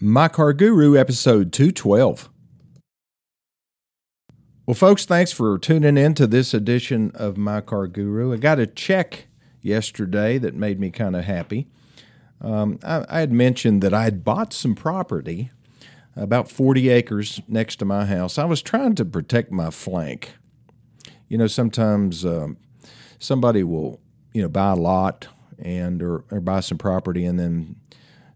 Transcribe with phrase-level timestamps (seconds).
[0.00, 2.30] My Car Guru, episode 212.
[4.64, 8.32] Well, folks, thanks for tuning in to this edition of My Car Guru.
[8.32, 9.26] I got a check
[9.60, 11.66] yesterday that made me kind of happy.
[12.40, 15.50] Um, I, I, had mentioned that I had bought some property,
[16.14, 18.38] about 40 acres next to my house.
[18.38, 20.34] I was trying to protect my flank.
[21.26, 22.56] You know, sometimes um,
[23.18, 23.98] somebody will,
[24.32, 25.26] you know, buy a lot
[25.58, 27.74] and or, or buy some property and then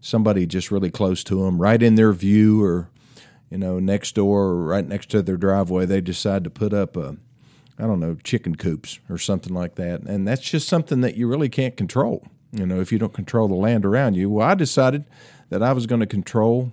[0.03, 2.89] somebody just really close to them, right in their view, or
[3.49, 6.97] you know, next door or right next to their driveway, they decide to put up
[6.97, 7.15] a,
[7.79, 11.27] I don't know, chicken coops or something like that, and that's just something that you
[11.27, 12.27] really can't control.
[12.51, 14.29] You know, if you don't control the land around you.
[14.29, 15.05] Well, I decided
[15.49, 16.71] that I was going to control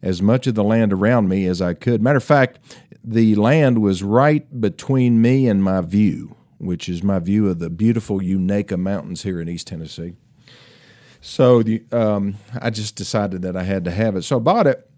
[0.00, 2.00] as much of the land around me as I could.
[2.00, 2.58] Matter of fact,
[3.04, 7.68] the land was right between me and my view, which is my view of the
[7.68, 10.14] beautiful Unaka Mountains here in East Tennessee.
[11.20, 14.22] So the, um, I just decided that I had to have it.
[14.22, 14.88] So I bought it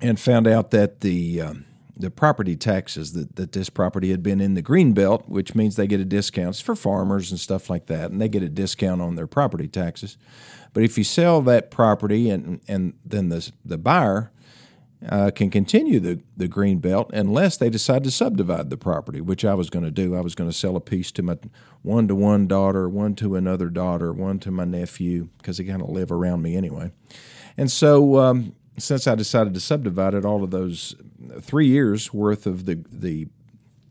[0.00, 1.64] and found out that the um,
[1.96, 5.76] the property taxes that, that this property had been in the green belt, which means
[5.76, 8.48] they get a discount it's for farmers and stuff like that, and they get a
[8.48, 10.16] discount on their property taxes.
[10.72, 14.32] But if you sell that property and and then the the buyer
[15.08, 19.44] uh, can continue the, the green belt unless they decide to subdivide the property, which
[19.44, 20.14] I was going to do.
[20.14, 21.38] I was going to sell a piece to my
[21.82, 25.82] one to one daughter, one to another daughter, one to my nephew, because they kind
[25.82, 26.92] of live around me anyway.
[27.56, 30.94] And so, um, since I decided to subdivide it, all of those
[31.40, 33.28] three years worth of the the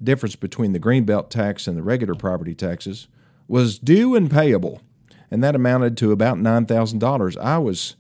[0.02, 3.08] difference between the green belt tax and the regular property taxes
[3.48, 4.82] was due and payable,
[5.30, 7.38] and that amounted to about nine thousand dollars.
[7.38, 7.96] I was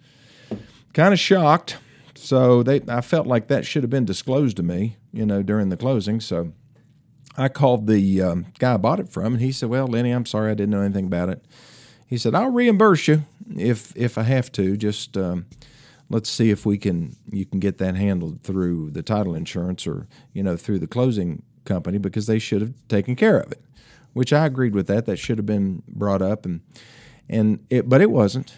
[0.93, 1.77] kind of shocked
[2.21, 5.69] so they, I felt like that should have been disclosed to me, you know, during
[5.69, 6.19] the closing.
[6.19, 6.53] So
[7.35, 10.27] I called the um, guy I bought it from, and he said, "Well, Lennie, I'm
[10.27, 11.43] sorry, I didn't know anything about it."
[12.05, 13.25] He said, "I'll reimburse you
[13.57, 14.77] if if I have to.
[14.77, 15.47] Just um,
[16.09, 20.07] let's see if we can you can get that handled through the title insurance or
[20.31, 23.63] you know through the closing company because they should have taken care of it."
[24.13, 25.07] Which I agreed with that.
[25.07, 26.61] That should have been brought up, and
[27.27, 28.57] and it, but it wasn't.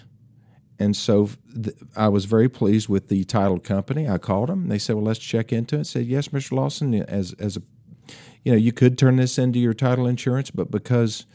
[0.80, 4.10] And so th- I was very pleased with the title company.
[4.10, 4.68] I called them.
[4.70, 6.54] They said, "Well, let's check into it." I said, "Yes, Mr.
[6.54, 7.62] Lawson, as as a
[8.44, 11.26] you know, you could turn this into your title insurance, but because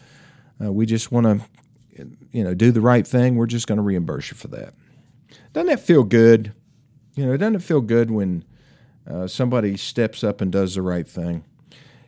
[0.62, 3.82] uh, we just want to you know, do the right thing, we're just going to
[3.82, 4.75] reimburse you for that."
[5.53, 6.53] Doesn't that feel good?
[7.15, 8.44] You know, doesn't it feel good when
[9.09, 11.44] uh, somebody steps up and does the right thing?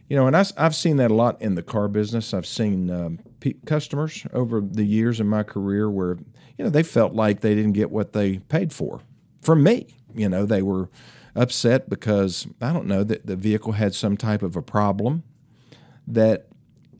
[0.09, 2.35] You know, and I, have seen that a lot in the car business.
[2.35, 6.19] I've seen um, p- customers over the years in my career where,
[6.57, 9.01] you know, they felt like they didn't get what they paid for
[9.41, 9.87] from me.
[10.15, 10.89] You know, they were
[11.35, 15.23] upset because, I don't know, that the vehicle had some type of a problem
[16.07, 16.49] that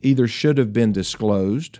[0.01, 1.79] either should have been disclosed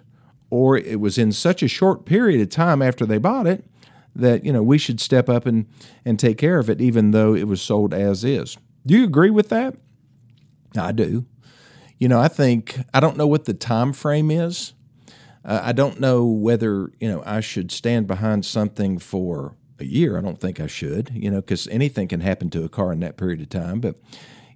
[0.50, 3.66] or it was in such a short period of time after they bought it
[4.14, 5.66] that, you know, we should step up and,
[6.04, 8.58] and take care of it even though it was sold as is.
[8.86, 9.76] Do you agree with that?
[10.78, 11.26] I do.
[12.02, 14.74] You know, I think I don't know what the time frame is.
[15.46, 20.18] Uh, I don't know whether you know I should stand behind something for a year.
[20.18, 21.12] I don't think I should.
[21.14, 23.80] You know, because anything can happen to a car in that period of time.
[23.82, 23.98] But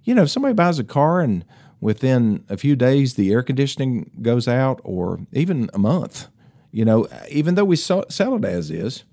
[0.02, 1.44] you know, if somebody buys a car and
[1.80, 6.26] within a few days the air conditioning goes out, or even a month,
[6.72, 9.04] you know, even though we sell, it as is,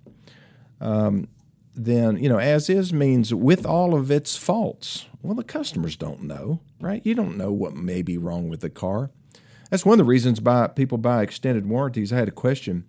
[0.82, 1.28] um,
[1.76, 5.08] then you know, as is means with all of its faults.
[5.22, 7.06] Well, the customers don't know, right?
[7.06, 9.10] You don't know what may be wrong with the car.
[9.70, 12.14] That's one of the reasons buy people buy extended warranties.
[12.14, 12.86] I had a question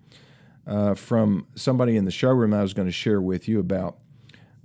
[0.66, 3.98] uh, from somebody in the showroom I was going to share with you about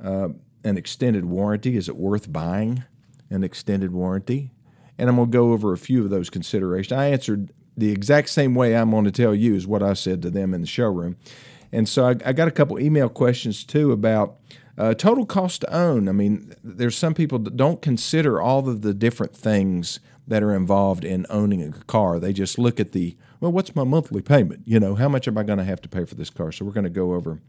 [0.04, 0.30] uh,
[0.64, 1.78] an extended warranty.
[1.78, 2.84] Is it worth buying
[3.30, 4.52] an extended warranty?
[4.98, 6.92] And I'm going to go over a few of those considerations.
[6.92, 10.22] I answered the exact same way I'm going to tell you is what I said
[10.24, 11.16] to them in the showroom.
[11.72, 14.38] And so I, I got a couple email questions too about
[14.78, 16.08] uh, total cost to own.
[16.08, 20.54] I mean, there's some people that don't consider all of the different things that are
[20.54, 22.20] involved in owning a car.
[22.20, 24.62] They just look at the, well, what's my monthly payment?
[24.66, 26.52] You know, how much am I going to have to pay for this car?
[26.52, 27.42] So we're going to go over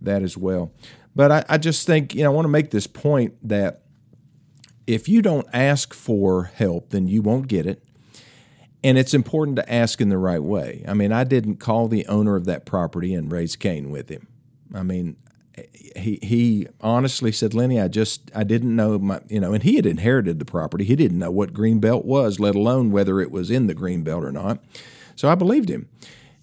[0.00, 0.72] that as well.
[1.14, 3.82] But I, I just think, you know, I want to make this point that
[4.86, 7.82] if you don't ask for help, then you won't get it.
[8.86, 10.84] And it's important to ask in the right way.
[10.86, 14.28] I mean, I didn't call the owner of that property and raise Cain with him.
[14.72, 15.16] I mean,
[15.96, 19.74] he he honestly said, Lennie, I just I didn't know my you know, and he
[19.74, 20.84] had inherited the property.
[20.84, 24.04] He didn't know what green belt was, let alone whether it was in the green
[24.04, 24.62] belt or not.
[25.16, 25.88] So I believed him.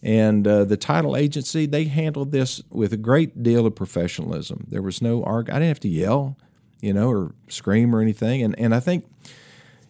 [0.02, 4.68] And uh, the title agency they handled this with a great deal of professionalism.
[4.68, 5.50] There was no arg.
[5.50, 6.36] I didn't have to yell,
[6.82, 8.44] you know, or scream or anything.
[8.44, 9.06] And and I think,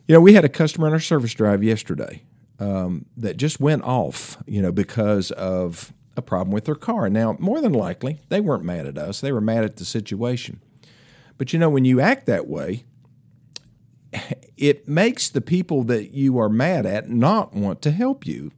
[0.07, 2.21] you know, we had a customer on our service drive yesterday
[2.59, 7.09] um, that just went off, you know, because of a problem with their car.
[7.09, 10.61] Now, more than likely, they weren't mad at us, they were mad at the situation.
[11.37, 12.85] But you know, when you act that way,
[14.57, 18.51] it makes the people that you are mad at not want to help you.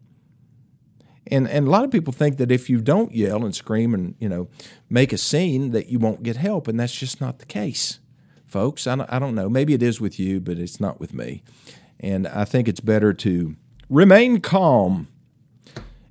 [1.28, 4.14] And and a lot of people think that if you don't yell and scream and
[4.20, 4.48] you know
[4.90, 8.00] make a scene that you won't get help, and that's just not the case,
[8.46, 8.86] folks.
[8.86, 9.50] I don't, I don't know.
[9.50, 11.44] Maybe it is with you, but it's not with me.
[12.00, 13.56] And I think it's better to
[13.90, 15.08] remain calm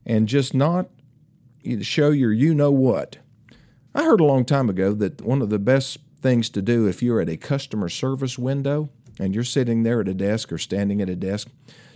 [0.06, 0.88] and just not
[1.80, 3.18] show your you know what.
[3.94, 7.02] I heard a long time ago that one of the best things to do if
[7.02, 8.88] you're at a customer service window
[9.18, 11.48] and you're sitting there at a desk or standing at a desk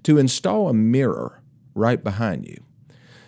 [0.04, 1.40] to install a mirror
[1.74, 2.62] right behind you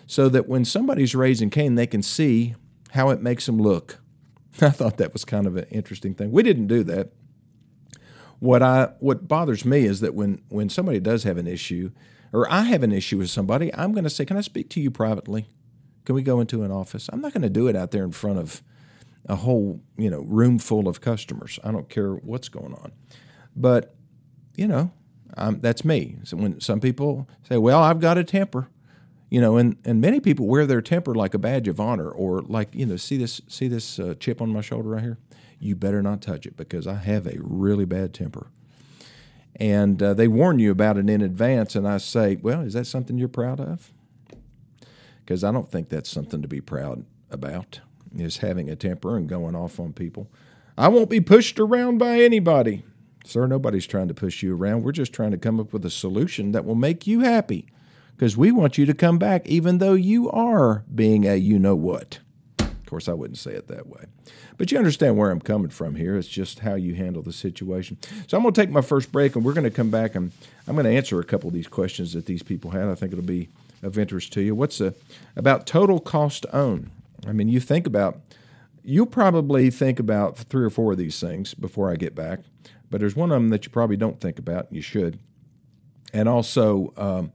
[0.07, 2.55] so that when somebody's raising Cain, they can see
[2.91, 3.99] how it makes them look.
[4.61, 6.31] I thought that was kind of an interesting thing.
[6.31, 7.11] We didn't do that.
[8.39, 11.91] What I what bothers me is that when when somebody does have an issue,
[12.33, 14.81] or I have an issue with somebody, I'm going to say, "Can I speak to
[14.81, 15.47] you privately?
[16.05, 18.11] Can we go into an office?" I'm not going to do it out there in
[18.11, 18.61] front of
[19.27, 21.59] a whole you know room full of customers.
[21.63, 22.91] I don't care what's going on,
[23.55, 23.95] but
[24.55, 24.91] you know
[25.35, 26.17] that's me.
[26.23, 28.67] So when some people say, "Well, I've got a temper,"
[29.29, 32.41] you know, and, and many people wear their temper like a badge of honor, or
[32.41, 35.17] like you know, see this see this uh, chip on my shoulder right here.
[35.59, 38.47] You better not touch it because I have a really bad temper.
[39.61, 42.87] And uh, they warn you about it in advance, and I say, well, is that
[42.87, 43.93] something you're proud of?
[45.19, 47.81] Because I don't think that's something to be proud about.
[48.17, 50.31] Is having a temper and going off on people.
[50.79, 52.83] I won't be pushed around by anybody.
[53.23, 54.81] Sir, nobody's trying to push you around.
[54.81, 57.67] We're just trying to come up with a solution that will make you happy
[58.15, 61.75] because we want you to come back even though you are being a you know
[61.75, 62.19] what.
[62.91, 64.03] Course, I wouldn't say it that way.
[64.57, 66.17] But you understand where I'm coming from here.
[66.17, 67.97] It's just how you handle the situation.
[68.27, 70.33] So I'm going to take my first break and we're going to come back and
[70.67, 72.89] I'm going to answer a couple of these questions that these people had.
[72.89, 73.47] I think it'll be
[73.81, 74.53] of interest to you.
[74.53, 74.93] What's the,
[75.37, 76.91] about total cost to own?
[77.25, 78.19] I mean, you think about,
[78.83, 82.41] you'll probably think about three or four of these things before I get back,
[82.89, 85.17] but there's one of them that you probably don't think about, and you should.
[86.11, 87.31] And also, um,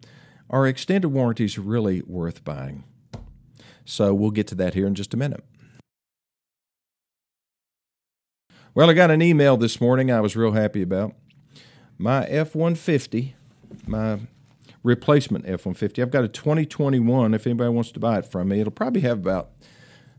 [0.51, 2.85] are extended warranties really worth buying?
[3.87, 5.43] So we'll get to that here in just a minute.
[8.75, 11.15] Well, I got an email this morning I was real happy about.
[11.97, 13.35] My F 150,
[13.87, 14.19] my
[14.83, 17.33] replacement F 150, I've got a 2021.
[17.33, 19.53] If anybody wants to buy it from me, it'll probably have about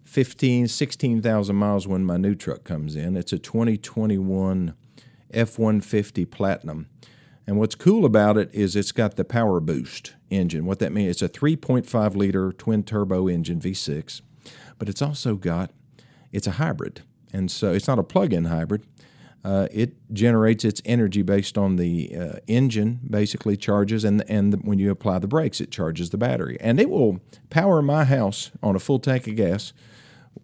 [0.05, 3.15] 15, 16,000 miles when my new truck comes in.
[3.15, 4.73] It's a 2021
[5.31, 6.87] F 150 Platinum.
[7.47, 10.65] And what's cool about it is it's got the power boost engine.
[10.65, 14.21] What that means, it's a 3.5 liter twin turbo engine V6,
[14.77, 15.71] but it's also got,
[16.33, 17.01] it's a hybrid.
[17.31, 18.85] And so it's not a plug in hybrid.
[19.45, 24.57] Uh, it generates its energy based on the uh, engine, basically charges, and and the,
[24.57, 28.51] when you apply the brakes, it charges the battery, and it will power my house
[28.61, 29.71] on a full tank of gas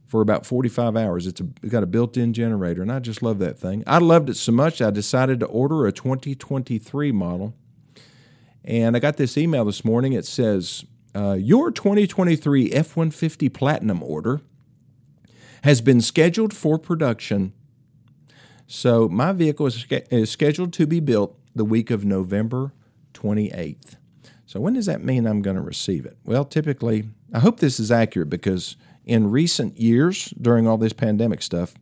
[0.07, 1.27] for about 45 hours.
[1.27, 3.83] It's, a, it's got a built in generator, and I just love that thing.
[3.87, 7.53] I loved it so much, I decided to order a 2023 model.
[8.65, 10.13] And I got this email this morning.
[10.13, 14.41] It says, uh, Your 2023 F 150 Platinum order
[15.63, 17.53] has been scheduled for production.
[18.67, 22.73] So my vehicle is, is scheduled to be built the week of November
[23.13, 23.95] 28th.
[24.45, 26.17] So when does that mean I'm going to receive it?
[26.25, 28.75] Well, typically, I hope this is accurate because
[29.05, 31.73] in recent years, during all this pandemic stuff,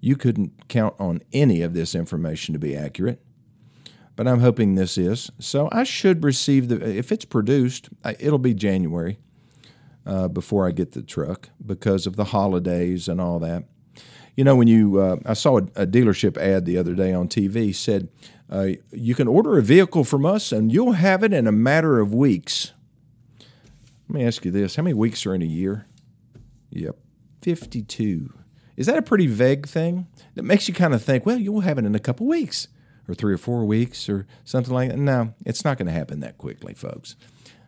[0.00, 3.20] you couldn't count on any of this information to be accurate.
[4.16, 5.30] But I'm hoping this is.
[5.38, 9.18] So I should receive the, if it's produced, it'll be January
[10.06, 13.64] uh, before I get the truck because of the holidays and all that.
[14.36, 17.28] You know, when you, uh, I saw a, a, dealership ad the other day on
[17.28, 18.08] TV said,
[18.48, 22.00] uh, you can order a vehicle from us and you'll have it in a matter
[22.00, 22.72] of weeks.
[24.08, 25.86] Let me ask you this how many weeks are in a year?
[26.70, 26.96] Yep,
[27.42, 28.32] 52.
[28.76, 30.06] Is that a pretty vague thing?
[30.34, 32.68] That makes you kind of think, well, you'll have it in a couple weeks
[33.08, 34.98] or three or four weeks or something like that.
[34.98, 37.16] No, it's not going to happen that quickly, folks.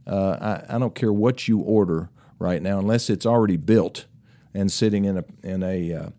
[0.06, 4.06] Uh, I, I, don't care what you order right now, unless it's already built
[4.52, 6.11] and sitting in a in a uh,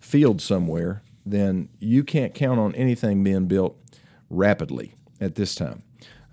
[0.00, 1.02] field somewhere.
[1.24, 3.78] Then you can't count on anything being built
[4.30, 5.84] rapidly at this time.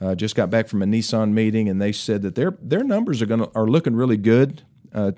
[0.02, 3.22] Uh, just got back from a Nissan meeting, and they said that their their numbers
[3.22, 4.64] are going are looking really good
[4.94, 5.12] uh,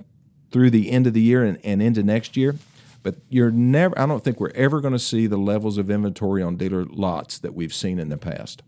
[0.51, 2.55] through the end of the year and, and into next year.
[3.01, 6.43] But you're never, I don't think we're ever going to see the levels of inventory
[6.43, 8.61] on dealer lots that we've seen in the past.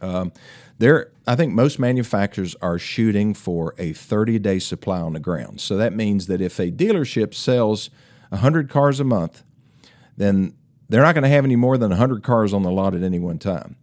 [0.00, 0.32] Um,
[0.78, 5.60] there, I think most manufacturers are shooting for a 30 day supply on the ground.
[5.60, 7.90] So that means that if a dealership sells
[8.30, 9.44] 100 cars a month,
[10.16, 10.54] then
[10.88, 13.18] they're not going to have any more than 100 cars on the lot at any
[13.18, 13.76] one time.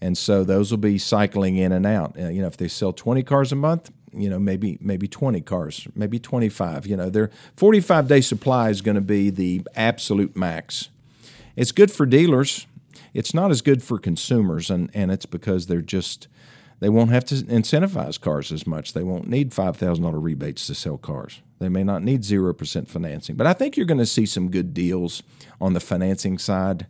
[0.00, 2.16] And so those will be cycling in and out.
[2.18, 5.40] Uh, you know, if they sell 20 cars a month, you know, maybe maybe 20
[5.40, 6.86] cars, maybe 25.
[6.86, 10.88] You know, their 45 day supply is going to be the absolute max.
[11.56, 12.66] It's good for dealers.
[13.14, 16.28] It's not as good for consumers, and, and it's because they're just
[16.80, 18.92] they won't have to incentivize cars as much.
[18.92, 21.40] They won't need $5,000 rebates to sell cars.
[21.60, 23.36] They may not need 0% financing.
[23.36, 25.22] But I think you're going to see some good deals
[25.60, 26.88] on the financing side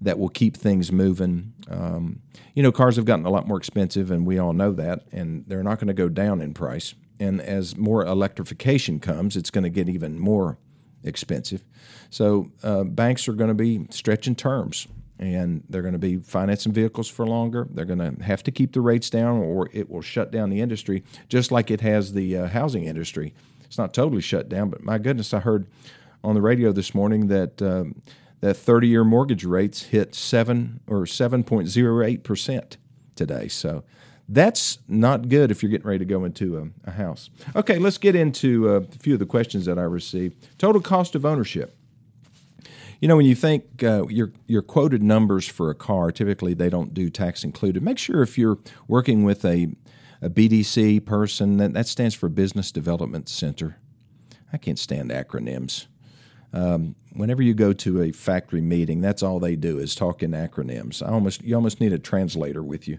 [0.00, 1.54] that will keep things moving.
[1.68, 2.20] Um,
[2.54, 5.44] you know, cars have gotten a lot more expensive, and we all know that, and
[5.46, 6.94] they're not going to go down in price.
[7.20, 10.58] And as more electrification comes, it's going to get even more
[11.02, 11.64] expensive.
[12.10, 14.86] So uh, banks are going to be stretching terms
[15.18, 17.66] and they're going to be financing vehicles for longer.
[17.70, 20.60] They're going to have to keep the rates down, or it will shut down the
[20.60, 23.34] industry, just like it has the uh, housing industry.
[23.64, 25.66] It's not totally shut down, but my goodness, I heard
[26.22, 28.00] on the radio this morning that um,
[28.40, 32.76] that 30-year mortgage rates hit seven or 7.08 percent
[33.14, 33.48] today.
[33.48, 33.84] So
[34.28, 37.30] that's not good if you're getting ready to go into a, a house.
[37.56, 40.46] Okay, let's get into uh, a few of the questions that I received.
[40.58, 41.74] Total cost of ownership.
[43.00, 46.68] You know, when you think uh, your your quoted numbers for a car, typically they
[46.68, 47.82] don't do tax included.
[47.82, 49.68] Make sure if you're working with a,
[50.20, 53.76] a BDC person, that, that stands for Business Development Center.
[54.52, 55.86] I can't stand acronyms.
[56.52, 60.32] Um, whenever you go to a factory meeting, that's all they do is talk in
[60.32, 61.02] acronyms.
[61.06, 62.98] I almost you almost need a translator with you.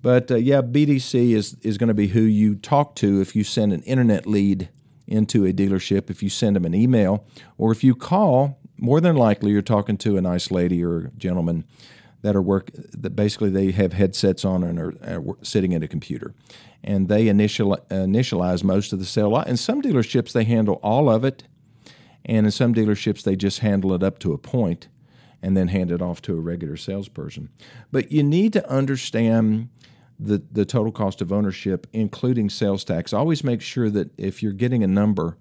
[0.00, 3.44] But uh, yeah, BDC is is going to be who you talk to if you
[3.44, 4.68] send an internet lead
[5.06, 7.26] into a dealership, if you send them an email,
[7.56, 11.64] or if you call more than likely you're talking to a nice lady or gentleman
[12.22, 15.88] that are work that basically they have headsets on and are, are sitting at a
[15.88, 16.34] computer
[16.82, 21.24] and they initial, initialize most of the sale in some dealerships they handle all of
[21.24, 21.44] it
[22.28, 24.88] and in some dealerships they just handle it up to a point
[25.42, 27.48] and then hand it off to a regular salesperson
[27.90, 29.68] but you need to understand
[30.20, 34.52] the, the total cost of ownership including sales tax always make sure that if you're
[34.52, 35.36] getting a number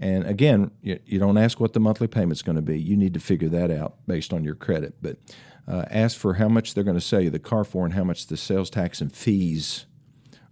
[0.00, 2.80] and again, you, you don't ask what the monthly payment's going to be.
[2.80, 4.94] You need to figure that out based on your credit.
[5.02, 5.18] But
[5.68, 8.04] uh, ask for how much they're going to sell you the car for and how
[8.04, 9.84] much the sales tax and fees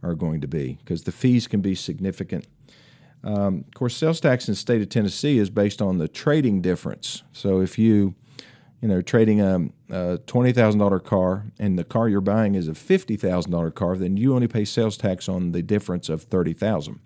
[0.03, 2.47] are going to be, because the fees can be significant.
[3.25, 6.63] Um, of course, sales tax in the state of Tennessee is based on the trading
[6.63, 7.25] difference.
[7.33, 8.15] So if you,
[8.81, 12.69] you know, trading a, a twenty thousand dollar car and the car you're buying is
[12.69, 16.23] a fifty thousand dollar car, then you only pay sales tax on the difference of
[16.23, 17.01] thirty thousand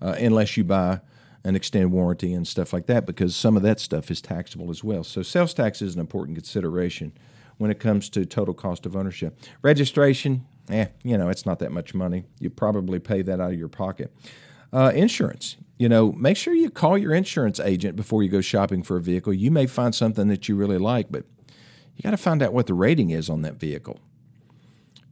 [0.00, 1.00] uh, unless you buy
[1.44, 4.84] an extended warranty and stuff like that, because some of that stuff is taxable as
[4.84, 5.02] well.
[5.02, 7.12] So sales tax is an important consideration
[7.58, 9.38] when it comes to total cost of ownership.
[9.62, 12.24] Registration, eh, you know, it's not that much money.
[12.38, 14.12] You probably pay that out of your pocket.
[14.72, 18.82] Uh, insurance, you know, make sure you call your insurance agent before you go shopping
[18.82, 19.32] for a vehicle.
[19.32, 21.24] You may find something that you really like, but
[21.96, 23.98] you got to find out what the rating is on that vehicle.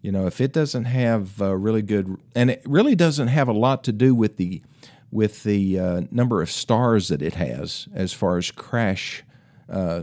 [0.03, 3.53] You know, if it doesn't have uh, really good, and it really doesn't have a
[3.53, 4.63] lot to do with the
[5.11, 9.25] with the uh, number of stars that it has as far as crash
[9.69, 10.03] uh,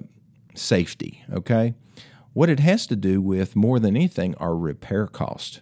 [0.56, 1.24] safety.
[1.32, 1.74] Okay,
[2.34, 5.62] what it has to do with more than anything are repair costs.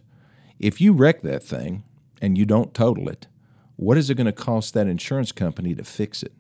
[0.60, 1.84] If you wreck that thing
[2.22, 3.28] and you don't total it,
[3.82, 6.34] what is it going to cost that insurance company to fix it?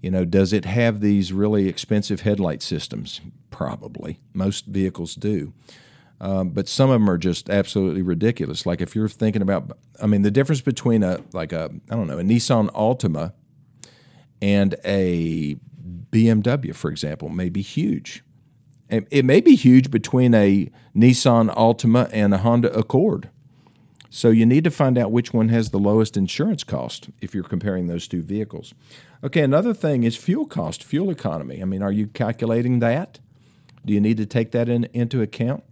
[0.00, 3.20] You know, does it have these really expensive headlight systems?
[3.50, 4.20] Probably.
[4.32, 5.52] Most vehicles do.
[6.20, 8.64] Um, but some of them are just absolutely ridiculous.
[8.64, 12.06] Like if you're thinking about, I mean, the difference between a like a I don't
[12.06, 13.32] know a Nissan Altima
[14.40, 15.56] and a
[16.12, 18.22] BMW, for example, may be huge.
[18.88, 23.30] It may be huge between a Nissan Altima and a Honda Accord.
[24.08, 27.44] So you need to find out which one has the lowest insurance cost if you're
[27.44, 28.72] comparing those two vehicles.
[29.24, 31.60] Okay, another thing is fuel cost, fuel economy.
[31.60, 33.18] I mean, are you calculating that?
[33.84, 35.64] Do you need to take that in, into account?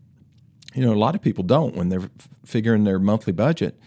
[0.74, 2.10] you know, a lot of people don't when they're
[2.44, 3.78] figuring their monthly budget.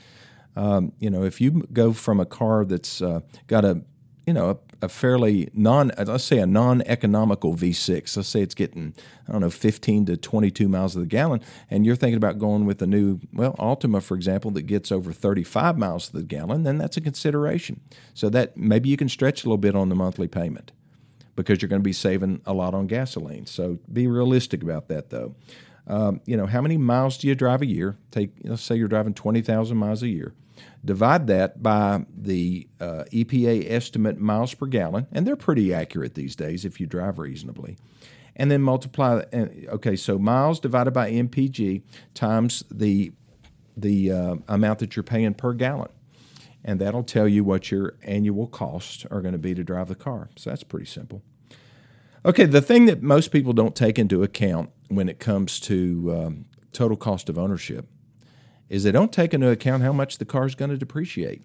[0.56, 3.82] Um, you know, if you go from a car that's uh, got a,
[4.26, 8.94] you know, a, fairly non, let's say a non-economical V6, let's say it's getting,
[9.28, 12.66] I don't know, 15 to 22 miles of the gallon, and you're thinking about going
[12.66, 16.64] with a new, well, Altima, for example, that gets over 35 miles of the gallon,
[16.64, 17.82] then that's a consideration.
[18.14, 20.72] So that maybe you can stretch a little bit on the monthly payment
[21.36, 23.46] because you're going to be saving a lot on gasoline.
[23.46, 25.36] So be realistic about that, though.
[25.86, 27.98] Um, you know, how many miles do you drive a year?
[28.12, 30.34] Take, let's say you're driving 20,000 miles a year.
[30.84, 36.36] Divide that by the uh, EPA estimate miles per gallon, and they're pretty accurate these
[36.36, 37.78] days if you drive reasonably.
[38.36, 39.24] And then multiply.
[39.34, 41.82] Okay, so miles divided by MPG
[42.14, 43.12] times the
[43.76, 45.90] the uh, amount that you're paying per gallon,
[46.64, 49.96] and that'll tell you what your annual costs are going to be to drive the
[49.96, 50.30] car.
[50.36, 51.24] So that's pretty simple.
[52.26, 56.46] Okay, the thing that most people don't take into account when it comes to um,
[56.72, 57.88] total cost of ownership
[58.70, 61.44] is they don't take into account how much the car is going to depreciate.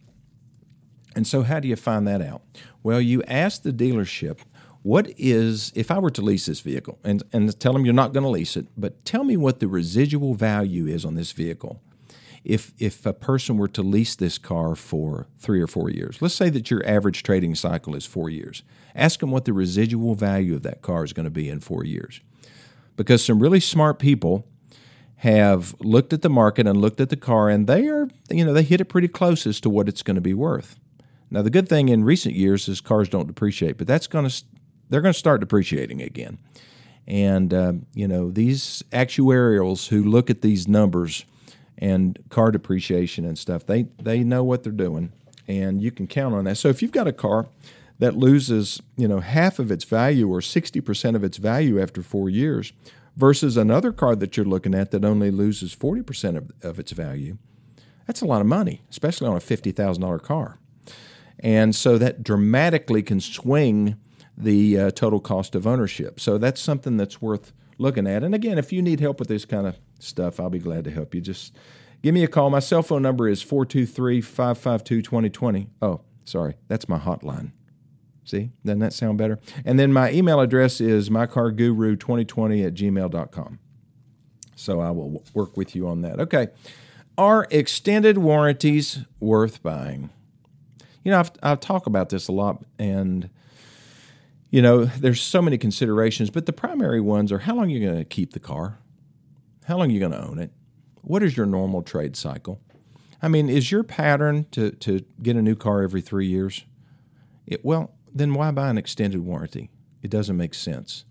[1.14, 2.42] And so, how do you find that out?
[2.82, 4.40] Well, you ask the dealership,
[4.82, 8.12] what is, if I were to lease this vehicle, and, and tell them you're not
[8.12, 11.80] going to lease it, but tell me what the residual value is on this vehicle.
[12.44, 16.34] If, if a person were to lease this car for three or four years, let's
[16.34, 18.64] say that your average trading cycle is four years,
[18.96, 21.84] ask them what the residual value of that car is going to be in four
[21.84, 22.20] years.
[22.96, 24.44] Because some really smart people
[25.22, 28.52] have looked at the market and looked at the car, and they are, you know,
[28.52, 30.80] they hit it pretty close as to what it's going to be worth.
[31.30, 34.44] Now, the good thing in recent years is cars don't depreciate, but that's going to
[34.88, 36.38] they're going to start depreciating again.
[37.06, 41.24] And uh, you know these actuarials who look at these numbers
[41.78, 45.12] and car depreciation and stuff, they they know what they're doing,
[45.46, 46.56] and you can count on that.
[46.56, 47.46] So if you've got a car
[48.00, 52.02] that loses you know half of its value or sixty percent of its value after
[52.02, 52.72] four years,
[53.16, 56.92] versus another car that you're looking at that only loses forty percent of, of its
[56.92, 57.38] value,
[58.06, 60.58] that's a lot of money, especially on a fifty thousand dollar car.
[61.38, 63.96] And so that dramatically can swing
[64.36, 66.20] the uh, total cost of ownership.
[66.20, 68.22] So that's something that's worth looking at.
[68.22, 70.90] And again, if you need help with this kind of stuff, I'll be glad to
[70.90, 71.20] help you.
[71.20, 71.54] Just
[72.02, 72.50] give me a call.
[72.50, 75.68] My cell phone number is 423 552 2020.
[75.80, 77.52] Oh, sorry, that's my hotline.
[78.24, 79.38] See, doesn't that sound better?
[79.64, 83.58] And then my email address is mycarguru2020 at gmail.com.
[84.54, 86.20] So I will work with you on that.
[86.20, 86.48] Okay.
[87.18, 90.10] Are extended warranties worth buying?
[91.04, 93.28] you know, I've, talked about this a lot, and
[94.50, 97.84] you know, there's so many considerations, but the primary ones are how long are you
[97.84, 98.78] going to keep the car?
[99.64, 100.52] How long are you going to own it?
[101.02, 102.60] What is your normal trade cycle?
[103.20, 106.64] I mean, is your pattern to, to get a new car every three years?
[107.46, 109.70] It, well, then why buy an extended warranty?
[110.02, 111.04] It doesn't make sense.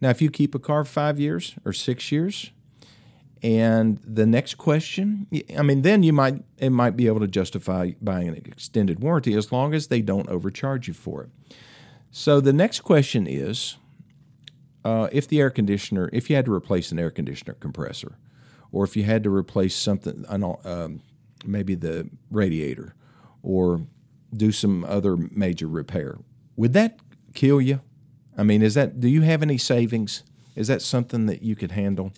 [0.00, 2.52] Now, if you keep a car five years or six years,
[3.42, 5.26] and the next question,
[5.56, 9.34] I mean, then you might it might be able to justify buying an extended warranty
[9.34, 11.30] as long as they don't overcharge you for it.
[12.10, 13.76] So the next question is,
[14.84, 18.18] uh, if the air conditioner, if you had to replace an air conditioner compressor,
[18.72, 21.02] or if you had to replace something, um,
[21.44, 22.94] maybe the radiator,
[23.42, 23.82] or
[24.34, 26.18] do some other major repair,
[26.58, 26.98] would that
[27.34, 27.80] kill you?
[28.36, 30.22] I mean, is that do you have any savings?
[30.54, 32.12] Is that something that you could handle?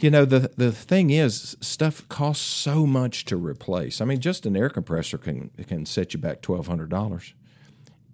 [0.00, 4.46] you know the the thing is stuff costs so much to replace i mean just
[4.46, 7.32] an air compressor can can set you back $1200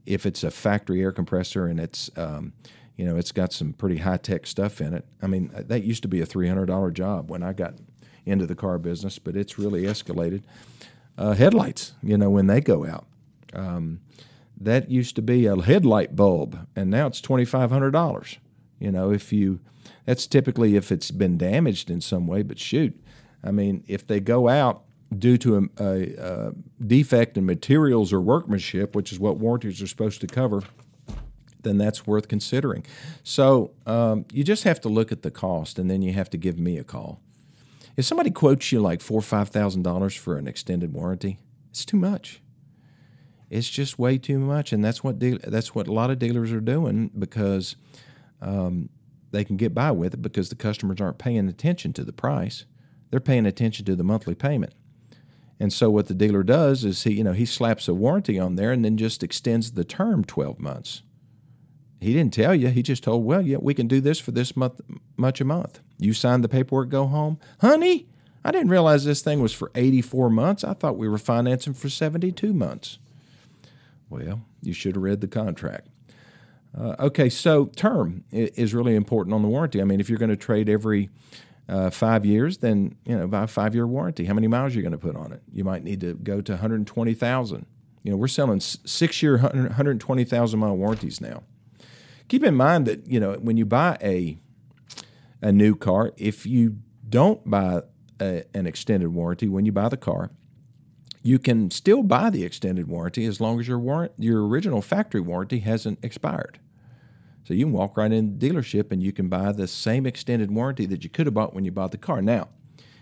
[0.06, 2.52] if it's a factory air compressor and it's um,
[2.96, 6.02] you know it's got some pretty high tech stuff in it i mean that used
[6.02, 7.74] to be a $300 job when i got
[8.26, 10.42] into the car business but it's really escalated
[11.18, 13.06] uh, headlights you know when they go out
[13.52, 14.00] um,
[14.64, 18.36] that used to be a headlight bulb and now it's $2500
[18.78, 19.60] you know if you
[20.04, 22.42] that's typically if it's been damaged in some way.
[22.42, 22.98] But shoot,
[23.42, 24.82] I mean, if they go out
[25.16, 26.52] due to a, a, a
[26.84, 30.62] defect in materials or workmanship, which is what warranties are supposed to cover,
[31.62, 32.84] then that's worth considering.
[33.22, 36.36] So um, you just have to look at the cost, and then you have to
[36.36, 37.20] give me a call.
[37.96, 41.38] If somebody quotes you like four or five thousand dollars for an extended warranty,
[41.70, 42.40] it's too much.
[43.54, 46.50] It's just way too much, and that's what de- that's what a lot of dealers
[46.50, 47.76] are doing because
[48.42, 48.88] um,
[49.30, 52.64] they can get by with it because the customers aren't paying attention to the price.
[53.10, 54.74] They're paying attention to the monthly payment.
[55.60, 58.56] And so what the dealer does is he, you know, he slaps a warranty on
[58.56, 61.02] there and then just extends the term 12 months.
[62.00, 62.70] He didn't tell you.
[62.70, 64.80] He just told, well, yeah, we can do this for this month,
[65.16, 65.78] much a month.
[65.96, 67.38] You sign the paperwork, go home.
[67.60, 68.08] Honey,
[68.44, 70.64] I didn't realize this thing was for 84 months.
[70.64, 72.98] I thought we were financing for 72 months.
[74.08, 75.88] Well, you should have read the contract.
[76.76, 79.80] Uh, okay, so term is really important on the warranty.
[79.80, 81.08] I mean, if you're going to trade every
[81.68, 84.24] uh, five years, then you know buy a five-year warranty.
[84.24, 85.42] How many miles are you going to put on it?
[85.52, 87.66] You might need to go to 120,000.
[88.02, 91.42] You know, we're selling six-year, 120,000 mile warranties now.
[92.28, 94.36] Keep in mind that you know when you buy a
[95.40, 97.82] a new car, if you don't buy
[98.20, 100.30] a, an extended warranty when you buy the car,
[101.24, 105.22] you can still buy the extended warranty as long as your warrant, your original factory
[105.22, 106.60] warranty hasn't expired.
[107.44, 110.50] So you can walk right in the dealership and you can buy the same extended
[110.50, 112.20] warranty that you could have bought when you bought the car.
[112.20, 112.48] Now,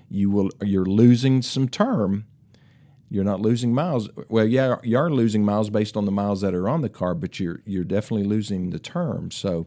[0.09, 2.27] you will you're losing some term.
[3.11, 4.09] You're not losing miles.
[4.29, 7.15] Well, yeah, you are losing miles based on the miles that are on the car,
[7.15, 9.33] but you're you're definitely losing the term.
[9.33, 9.67] So,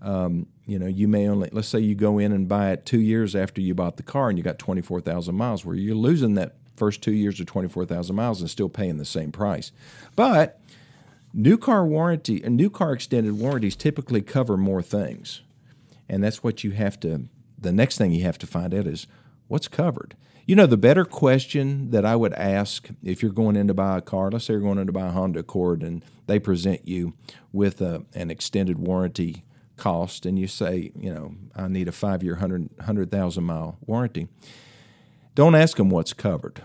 [0.00, 3.00] um, you know, you may only let's say you go in and buy it two
[3.00, 5.94] years after you bought the car and you got twenty four thousand miles, where you're
[5.94, 9.70] losing that first two years four thousand miles and still paying the same price.
[10.16, 10.60] But
[11.32, 15.42] New car warranty and new car extended warranties typically cover more things.
[16.08, 19.06] And that's what you have to the next thing you have to find out is
[19.48, 20.16] what's covered?
[20.46, 23.98] You know, the better question that I would ask if you're going in to buy
[23.98, 26.88] a car, let's say you're going in to buy a Honda Accord and they present
[26.88, 27.12] you
[27.52, 29.44] with a, an extended warranty
[29.76, 34.28] cost and you say, you know, I need a five year, 100,000 100, mile warranty,
[35.34, 36.62] don't ask them what's covered.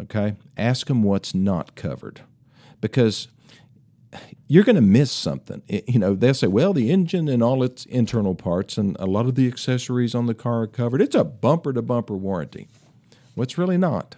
[0.00, 0.36] Okay?
[0.56, 2.22] Ask them what's not covered.
[2.80, 3.28] Because
[4.48, 5.62] you're going to miss something.
[5.68, 9.06] It, you know, they'll say, well, the engine and all its internal parts and a
[9.06, 11.00] lot of the accessories on the car are covered.
[11.00, 12.68] It's a bumper to bumper warranty.
[13.34, 14.16] What's really not.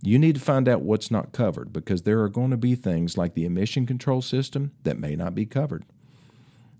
[0.00, 3.18] You need to find out what's not covered because there are going to be things
[3.18, 5.84] like the emission control system that may not be covered.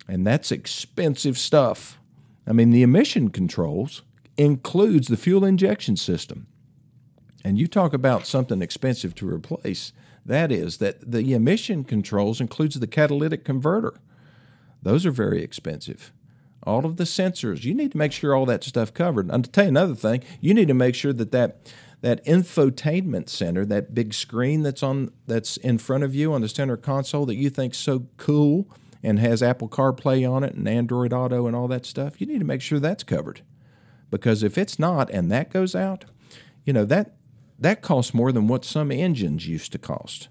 [0.07, 1.99] And that's expensive stuff.
[2.47, 4.03] I mean, the emission controls
[4.39, 6.47] includes the fuel injection system.
[7.49, 9.95] And you talk about something expensive to replace.
[10.27, 13.95] That is that the emission controls includes the catalytic converter.
[14.83, 16.13] Those are very expensive.
[16.65, 19.31] All of the sensors, you need to make sure all that stuff covered.
[19.31, 23.31] And to tell you another thing, you need to make sure that that that infotainment
[23.31, 27.25] center, that big screen that's on that's in front of you on the center console
[27.25, 28.69] that you think so cool
[29.03, 32.41] and has Apple CarPlay on it and Android Auto and all that stuff, you need
[32.41, 33.41] to make sure that's covered.
[34.11, 36.05] Because if it's not and that goes out,
[36.67, 37.15] you know, that
[37.59, 40.29] that costs more than what some engines used to cost.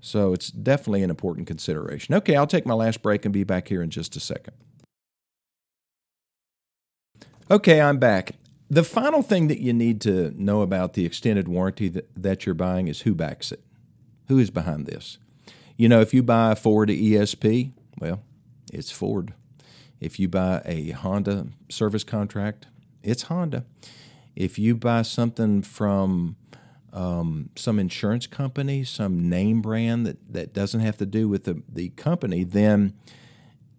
[0.00, 2.14] So it's definitely an important consideration.
[2.14, 4.54] Okay, I'll take my last break and be back here in just a second.
[7.50, 8.32] Okay, I'm back.
[8.68, 12.54] The final thing that you need to know about the extended warranty that, that you're
[12.54, 13.60] buying is who backs it.
[14.26, 15.18] Who is behind this?
[15.76, 18.22] You know, if you buy a Ford ESP, well,
[18.72, 19.34] it's Ford.
[20.00, 22.66] If you buy a Honda service contract,
[23.02, 23.64] it's Honda.
[24.34, 26.36] If you buy something from
[26.96, 31.62] um, some insurance company, some name brand that, that doesn't have to do with the,
[31.68, 32.94] the company, then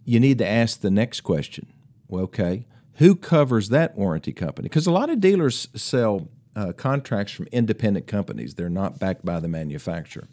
[0.05, 1.65] you need to ask the next question.
[2.07, 4.69] Well, okay, who covers that warranty company?
[4.69, 9.39] Because a lot of dealers sell uh, contracts from independent companies, they're not backed by
[9.39, 10.27] the manufacturer.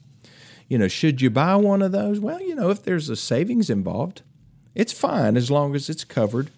[0.68, 2.20] You know, should you buy one of those?
[2.20, 4.22] Well, you know, if there's a savings involved,
[4.74, 6.50] it's fine as long as it's covered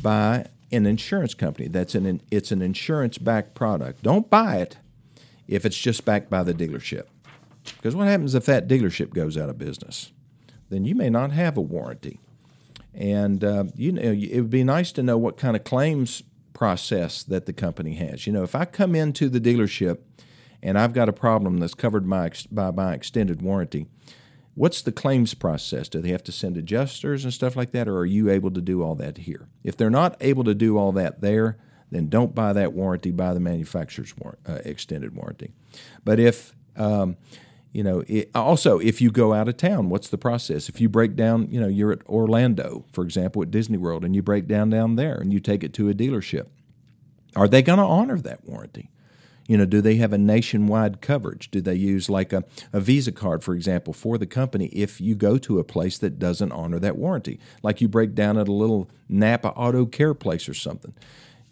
[0.00, 1.68] by an insurance company.
[1.68, 4.02] That's an it's an insurance backed product.
[4.02, 4.76] Don't buy it
[5.52, 7.04] if it's just backed by the dealership.
[7.76, 10.12] Because what happens if that dealership goes out of business?
[10.70, 12.18] Then you may not have a warranty.
[12.94, 16.22] And uh, you know, it would be nice to know what kind of claims
[16.54, 18.26] process that the company has.
[18.26, 19.98] You know, if I come into the dealership
[20.62, 23.86] and I've got a problem that's covered by, by my extended warranty,
[24.54, 25.88] what's the claims process?
[25.88, 28.60] Do they have to send adjusters and stuff like that, or are you able to
[28.60, 29.48] do all that here?
[29.62, 31.58] If they're not able to do all that there,
[31.92, 33.10] then don't buy that warranty.
[33.10, 35.52] Buy the manufacturer's war- uh, extended warranty.
[36.04, 37.16] But if um,
[37.72, 40.68] you know, it, also if you go out of town, what's the process?
[40.68, 44.14] If you break down, you know, you're at Orlando, for example, at Disney World, and
[44.14, 46.48] you break down down there and you take it to a dealership,
[47.34, 48.90] are they going to honor that warranty?
[49.48, 51.50] You know, do they have a nationwide coverage?
[51.50, 55.14] Do they use like a, a Visa card, for example, for the company if you
[55.14, 57.40] go to a place that doesn't honor that warranty?
[57.62, 60.94] Like you break down at a little Napa Auto Care place or something.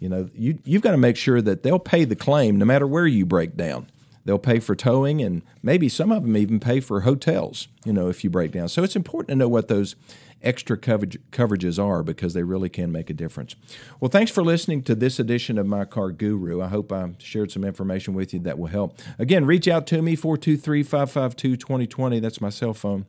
[0.01, 2.87] You know, you, you've got to make sure that they'll pay the claim no matter
[2.87, 3.87] where you break down.
[4.25, 8.09] They'll pay for towing, and maybe some of them even pay for hotels, you know,
[8.09, 8.69] if you break down.
[8.69, 9.97] So it's important to know what those
[10.43, 13.57] extra coverage, coverages are because they really can make a difference.
[13.99, 16.63] Well, thanks for listening to this edition of My Car Guru.
[16.63, 18.99] I hope I shared some information with you that will help.
[19.19, 22.21] Again, reach out to me, 423 552 2020.
[22.21, 23.07] That's my cell phone,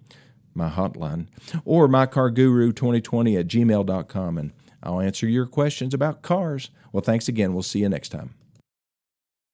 [0.53, 1.27] my hotline,
[1.65, 4.37] or mycarguru2020 at gmail.com.
[4.37, 4.51] And
[4.83, 6.69] I'll answer your questions about cars.
[6.91, 7.53] Well, thanks again.
[7.53, 8.33] We'll see you next time.